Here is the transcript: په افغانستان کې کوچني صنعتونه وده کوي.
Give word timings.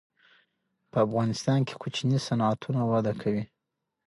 په 0.91 0.97
افغانستان 1.05 1.59
کې 1.67 1.75
کوچني 1.81 2.17
صنعتونه 2.27 2.81
وده 2.91 3.13
کوي. 3.21 3.43